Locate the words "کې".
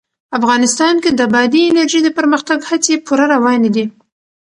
1.03-1.11